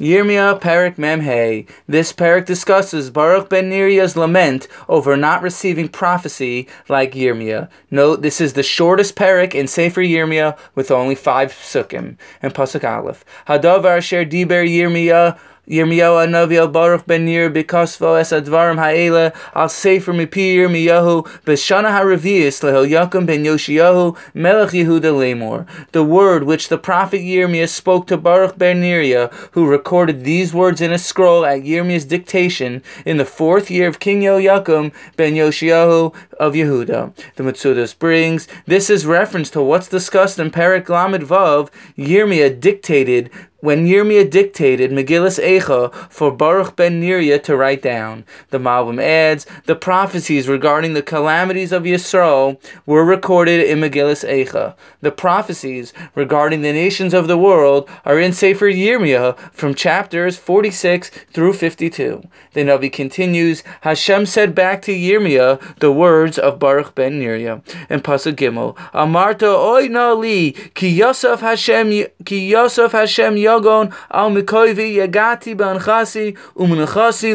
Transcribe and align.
Yirmiyah 0.00 0.58
Parak 0.62 0.96
Memhe. 0.96 1.68
This 1.86 2.10
parak 2.10 2.46
discusses 2.46 3.10
Baruch 3.10 3.50
ben 3.50 3.68
Neriah's 3.68 4.16
lament 4.16 4.66
over 4.88 5.14
not 5.14 5.42
receiving 5.42 5.88
prophecy 5.88 6.66
like 6.88 7.12
Yirmiyah. 7.12 7.68
Note 7.90 8.22
this 8.22 8.40
is 8.40 8.54
the 8.54 8.62
shortest 8.62 9.14
parak 9.14 9.54
in 9.54 9.66
Sefer 9.66 10.00
Yirmiyah 10.00 10.56
with 10.74 10.90
only 10.90 11.14
five 11.14 11.52
psukim. 11.52 12.16
And 12.40 12.54
Pasuk 12.54 12.82
Aleph. 12.82 13.26
Hadavar 13.46 13.98
Asher 13.98 14.24
Diber 14.24 14.66
Yirmiyah 14.66 15.38
Al 15.70 16.68
Baruch 16.68 17.06
ben 17.06 17.24
Nir 17.24 17.48
bekosvo 17.48 18.20
es 18.20 18.32
advarim 18.32 18.76
ha'ela 18.76 19.32
al 19.54 19.68
sefer 19.68 20.12
mipi 20.12 20.56
Yirmiyahu 20.56 21.24
b'shana 21.44 21.90
ha'revius 21.92 22.60
lehel 22.62 22.88
Yakum 22.88 23.24
ben 23.24 23.44
Yoshiyahu 23.44 24.16
melech 24.34 24.70
Yehuda 24.70 25.12
lemor. 25.12 25.66
The 25.92 26.02
word 26.02 26.42
which 26.44 26.68
the 26.68 26.78
prophet 26.78 27.20
Yirmiyah 27.20 27.68
spoke 27.68 28.08
to 28.08 28.16
Baruch 28.16 28.58
ben 28.58 28.82
Neriah, 28.82 29.32
who 29.52 29.66
recorded 29.66 30.24
these 30.24 30.52
words 30.52 30.80
in 30.80 30.92
a 30.92 30.98
scroll 30.98 31.46
at 31.46 31.62
Yirmiyah's 31.62 32.04
dictation 32.04 32.82
in 33.06 33.18
the 33.18 33.24
fourth 33.24 33.70
year 33.70 33.86
of 33.86 34.00
King 34.00 34.22
Yoakim 34.22 34.92
ben 35.16 35.34
Yoshiyahu 35.34 36.12
of 36.40 36.54
Yehuda. 36.54 37.14
The 37.36 37.42
Metzudas 37.44 37.96
brings 37.96 38.48
this 38.66 38.90
is 38.90 39.06
reference 39.06 39.50
to 39.50 39.62
what's 39.62 39.86
discussed 39.88 40.38
in 40.38 40.50
Perik 40.50 40.88
Lamed 40.88 41.22
Vav. 41.22 41.68
Yirmiyah 41.96 42.58
dictated 42.58 43.30
when 43.60 43.86
Yirmiyah 43.86 44.30
dictated 44.30 44.90
Megillus 44.90 45.42
Eicha 45.42 45.92
for 46.10 46.30
Baruch 46.30 46.76
ben 46.76 47.00
Neriah 47.00 47.42
to 47.42 47.56
write 47.56 47.82
down. 47.82 48.24
The 48.50 48.58
Malbim 48.58 49.02
adds, 49.02 49.46
the 49.66 49.76
prophecies 49.76 50.48
regarding 50.48 50.94
the 50.94 51.02
calamities 51.02 51.72
of 51.72 51.84
Yisrael 51.84 52.60
were 52.86 53.04
recorded 53.04 53.60
in 53.60 53.80
Megillus 53.80 54.28
Eicha. 54.28 54.74
The 55.00 55.12
prophecies 55.12 55.92
regarding 56.14 56.62
the 56.62 56.72
nations 56.72 57.14
of 57.14 57.28
the 57.28 57.38
world 57.38 57.88
are 58.04 58.18
in 58.18 58.32
Sefer 58.32 58.70
Yirmiyah 58.70 59.38
from 59.52 59.74
chapters 59.74 60.36
46 60.36 61.10
through 61.32 61.52
52. 61.52 62.22
The 62.52 62.60
Navi 62.60 62.92
continues, 62.92 63.62
Hashem 63.82 64.26
said 64.26 64.54
back 64.54 64.82
to 64.82 64.92
Yirmiyah 64.92 65.78
the 65.78 65.92
words 65.92 66.38
of 66.38 66.58
Baruch 66.58 66.94
ben 66.94 67.20
Neriah. 67.20 67.62
And 67.88 68.02
Pasuk 68.02 68.34
Gimel, 68.34 68.76
Amarta 68.92 69.54
oy 69.54 69.88
na 69.88 70.12
li, 70.12 70.52
ki 70.74 70.88
Yosef 70.88 71.40
Hashem, 71.40 72.06
ki 72.24 72.48
Yosef 72.50 72.92
Hashem 72.92 73.36
Yagon 73.50 73.92
al 74.10 74.30
Yagati 74.30 75.56
Banchasi 75.56 76.36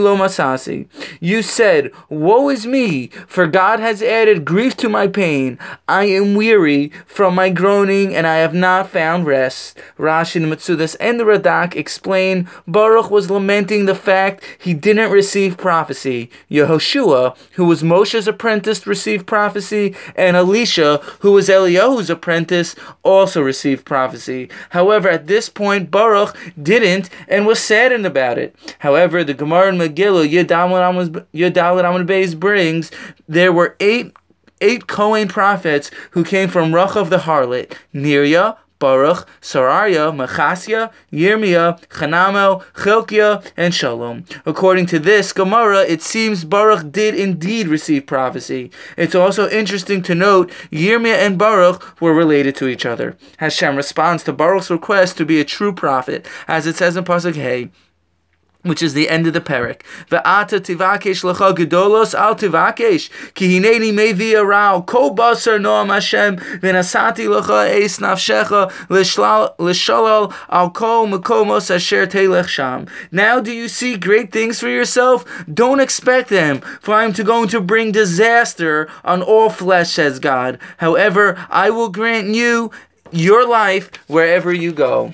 Lo 0.02 0.16
Masasi. 0.16 0.88
You 1.19 1.41
said, 1.41 1.91
Woe 2.09 2.49
is 2.49 2.66
me, 2.66 3.07
for 3.27 3.47
God 3.47 3.80
has 3.80 4.02
added 4.02 4.45
grief 4.45 4.77
to 4.77 4.89
my 4.89 5.07
pain. 5.07 5.59
I 5.88 6.05
am 6.05 6.35
weary 6.35 6.89
from 7.05 7.35
my 7.35 7.49
groaning, 7.49 8.16
and 8.16 8.25
I 8.27 8.38
have 8.38 8.53
not 8.53 8.89
found 8.89 9.25
rest. 9.25 9.77
Rashi 9.97 10.38
and 10.38 10.52
Metzudas 10.52 10.95
and 10.99 11.19
the 11.19 11.23
Radak 11.23 11.75
explain 11.75 12.47
Baruch 12.67 13.11
was 13.11 13.29
lamenting 13.29 13.85
the 13.85 13.95
fact 13.95 14.44
he 14.59 14.73
didn't 14.73 15.11
receive 15.11 15.57
prophecy. 15.57 16.29
Yehoshua, 16.50 17.38
who 17.53 17.66
was 17.66 17.83
Moshe's 17.83 18.27
apprentice, 18.27 18.88
received 18.88 19.27
prophecy, 19.27 19.95
and 20.16 20.35
Elisha, 20.35 20.97
who 21.19 21.33
was 21.33 21.50
Eliyahu's 21.50 22.09
apprentice, 22.09 22.75
also 23.03 23.41
received 23.41 23.85
prophecy. 23.85 24.50
However, 24.69 25.09
at 25.09 25.27
this 25.27 25.50
point, 25.50 25.91
Baruch 25.91 26.04
Baruch 26.05 26.37
didn't 26.61 27.09
and 27.27 27.47
was 27.47 27.59
saddened 27.59 28.05
about 28.05 28.37
it. 28.37 28.55
However, 28.79 29.23
the 29.23 29.33
Gemara 29.33 29.69
in 29.69 29.77
Megillah 29.77 30.29
Yud 30.29 30.47
Dalet 30.47 31.23
Amud 31.83 32.05
Beis 32.05 32.39
brings 32.39 32.91
there 33.27 33.51
were 33.51 33.75
eight 33.79 34.15
eight 34.61 34.85
Kohen 34.87 35.27
prophets 35.27 35.89
who 36.11 36.23
came 36.23 36.47
from 36.47 36.71
Rachav 36.71 37.09
the 37.09 37.17
harlot, 37.17 37.73
Neriah, 37.93 38.57
Baruch, 38.79 39.27
Saraya, 39.41 40.13
Machasya, 40.13 40.91
Yirmiyah, 41.11 41.87
Chanamel, 41.87 42.63
Chilkiah, 42.73 43.45
and 43.55 43.73
Shalom. 43.73 44.25
According 44.45 44.85
to 44.87 44.99
this 44.99 45.33
Gemara, 45.33 45.81
it 45.81 46.01
seems 46.01 46.43
Baruch 46.43 46.91
did 46.91 47.15
indeed 47.15 47.67
receive 47.67 48.05
prophecy. 48.05 48.71
It's 48.97 49.15
also 49.15 49.49
interesting 49.49 50.01
to 50.03 50.16
note 50.16 50.51
Yirmiyah 50.72 51.25
and 51.25 51.38
Baruch 51.38 52.01
were 52.01 52.13
related 52.13 52.55
to 52.57 52.67
each 52.67 52.85
other. 52.85 53.17
Hashem 53.38 53.75
responds 53.75 54.23
to 54.23 54.33
Baruch's 54.33 54.69
request 54.69 55.17
to 55.17 55.25
be 55.25 55.39
a 55.39 55.45
true 55.45 55.73
prophet, 55.73 56.27
as 56.47 56.67
it 56.67 56.75
says 56.75 56.97
in 56.97 57.03
Pasuk 57.03 57.35
Hey 57.35 57.69
which 58.65 58.81
is 58.81 58.93
the 58.93 59.09
end 59.09 59.27
of 59.27 59.33
the 59.33 59.41
parak. 59.41 59.81
Ve'ata 60.09 60.59
tivakesh 60.59 61.23
lecha 61.23 61.55
gedolos 61.55 62.13
al 62.13 62.35
tivakesh 62.35 63.09
ki 63.33 63.59
hineni 63.59 63.93
mevi 63.93 64.31
arau 64.33 64.85
ko 64.85 65.13
basar 65.13 65.59
noam 65.59 65.89
Hashem 65.89 66.37
v'nasati 66.37 67.27
lecha 67.27 67.69
eis 67.69 67.99
nafshecha 67.99 68.71
l'shalal 68.89 70.33
al 70.49 70.69
ko 70.71 71.05
mekomos 71.05 71.73
asher 71.73 72.07
telech 72.07 72.47
sham. 72.47 72.87
Now 73.11 73.39
do 73.39 73.51
you 73.51 73.67
see 73.67 73.95
great 73.97 74.31
things 74.31 74.59
for 74.59 74.69
yourself? 74.69 75.25
Don't 75.51 75.79
expect 75.79 76.29
them, 76.29 76.61
for 76.81 76.95
I 76.95 77.03
am 77.03 77.13
to 77.13 77.23
going 77.23 77.47
to 77.49 77.61
bring 77.61 77.91
disaster 77.91 78.89
on 79.03 79.21
all 79.21 79.49
flesh, 79.49 79.91
says 79.91 80.19
God. 80.19 80.59
However, 80.77 81.37
I 81.49 81.69
will 81.69 81.89
grant 81.89 82.27
you 82.27 82.71
your 83.11 83.47
life 83.47 83.91
wherever 84.07 84.51
you 84.51 84.71
go. 84.71 85.13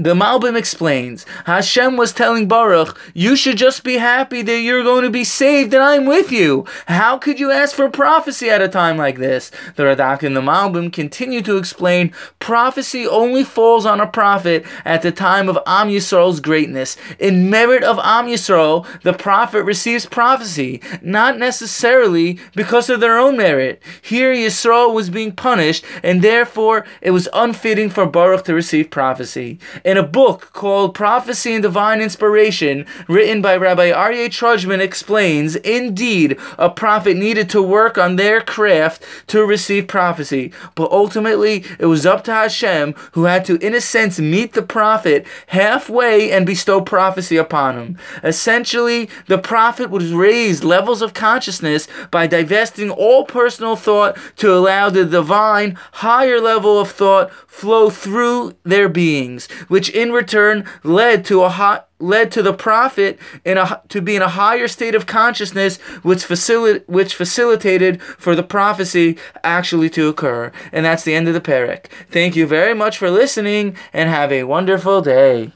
The 0.00 0.14
Malbim 0.14 0.56
explains, 0.56 1.26
Hashem 1.46 1.96
was 1.96 2.12
telling 2.12 2.46
Baruch, 2.46 2.96
you 3.14 3.34
should 3.34 3.56
just 3.56 3.82
be 3.82 3.94
happy 3.94 4.42
that 4.42 4.60
you're 4.60 4.84
going 4.84 5.02
to 5.02 5.10
be 5.10 5.24
saved 5.24 5.74
and 5.74 5.82
I'm 5.82 6.06
with 6.06 6.30
you. 6.30 6.66
How 6.86 7.18
could 7.18 7.40
you 7.40 7.50
ask 7.50 7.74
for 7.74 7.90
prophecy 7.90 8.48
at 8.48 8.62
a 8.62 8.68
time 8.68 8.96
like 8.96 9.18
this? 9.18 9.50
The 9.74 9.82
Radak 9.82 10.22
and 10.22 10.36
the 10.36 10.40
Malbim 10.40 10.92
continue 10.92 11.42
to 11.42 11.56
explain, 11.56 12.12
prophecy 12.38 13.08
only 13.08 13.42
falls 13.42 13.84
on 13.84 14.00
a 14.00 14.06
prophet 14.06 14.64
at 14.84 15.02
the 15.02 15.10
time 15.10 15.48
of 15.48 15.58
Am 15.66 15.88
Yisrael's 15.88 16.38
greatness. 16.38 16.96
In 17.18 17.50
merit 17.50 17.82
of 17.82 17.98
Am 17.98 18.26
Yisrael, 18.26 18.86
the 19.02 19.14
prophet 19.14 19.64
receives 19.64 20.06
prophecy, 20.06 20.80
not 21.02 21.38
necessarily 21.38 22.38
because 22.54 22.88
of 22.88 23.00
their 23.00 23.18
own 23.18 23.36
merit. 23.36 23.82
Here 24.00 24.32
Yisrael 24.32 24.94
was 24.94 25.10
being 25.10 25.32
punished, 25.32 25.84
and 26.04 26.22
therefore 26.22 26.86
it 27.00 27.10
was 27.10 27.28
unfitting 27.32 27.90
for 27.90 28.06
Baruch 28.06 28.44
to 28.44 28.54
receive 28.54 28.92
prophecy 28.92 29.58
in 29.88 29.96
a 29.96 30.02
book 30.02 30.52
called 30.52 30.94
Prophecy 30.94 31.54
and 31.54 31.62
Divine 31.62 32.02
Inspiration, 32.02 32.84
written 33.08 33.40
by 33.40 33.56
Rabbi 33.56 33.90
Aryeh 33.90 34.28
Trugman, 34.28 34.80
explains 34.80 35.56
indeed, 35.56 36.38
a 36.58 36.68
prophet 36.68 37.16
needed 37.16 37.48
to 37.48 37.62
work 37.62 37.96
on 37.96 38.16
their 38.16 38.42
craft 38.42 39.02
to 39.28 39.46
receive 39.46 39.88
prophecy, 39.88 40.52
but 40.74 40.92
ultimately 40.92 41.64
it 41.78 41.86
was 41.86 42.04
up 42.04 42.22
to 42.24 42.34
Hashem, 42.34 42.94
who 43.12 43.24
had 43.24 43.46
to, 43.46 43.56
in 43.66 43.74
a 43.74 43.80
sense, 43.80 44.20
meet 44.20 44.52
the 44.52 44.60
prophet 44.60 45.26
halfway 45.46 46.32
and 46.32 46.44
bestow 46.44 46.82
prophecy 46.82 47.38
upon 47.38 47.78
him. 47.78 47.98
Essentially, 48.22 49.08
the 49.26 49.38
prophet 49.38 49.88
would 49.88 50.02
raise 50.02 50.62
levels 50.62 51.00
of 51.00 51.14
consciousness 51.14 51.88
by 52.10 52.26
divesting 52.26 52.90
all 52.90 53.24
personal 53.24 53.74
thought 53.74 54.18
to 54.36 54.52
allow 54.52 54.90
the 54.90 55.06
divine, 55.06 55.78
higher 55.92 56.42
level 56.42 56.78
of 56.78 56.90
thought 56.90 57.32
flow 57.46 57.88
through 57.88 58.54
their 58.64 58.90
beings, 58.90 59.48
which 59.78 59.90
in 59.90 60.10
return 60.10 60.64
led 60.82 61.24
to 61.24 61.42
a 61.42 61.48
hot 61.48 61.86
led 62.00 62.32
to 62.32 62.42
the 62.42 62.52
prophet 62.52 63.16
in 63.44 63.56
a, 63.56 63.80
to 63.88 64.02
be 64.02 64.16
in 64.16 64.22
a 64.22 64.28
higher 64.28 64.66
state 64.66 64.92
of 64.92 65.06
consciousness 65.06 65.76
which, 66.02 66.18
facili- 66.18 66.82
which 66.88 67.14
facilitated 67.14 68.02
for 68.02 68.34
the 68.34 68.42
prophecy 68.42 69.16
actually 69.44 69.88
to 69.88 70.08
occur. 70.08 70.50
And 70.72 70.84
that's 70.84 71.04
the 71.04 71.14
end 71.14 71.28
of 71.28 71.34
the 71.34 71.40
parak. 71.40 71.86
Thank 72.10 72.34
you 72.34 72.44
very 72.44 72.74
much 72.74 72.98
for 72.98 73.08
listening 73.08 73.76
and 73.92 74.10
have 74.10 74.32
a 74.32 74.42
wonderful 74.42 75.00
day. 75.00 75.52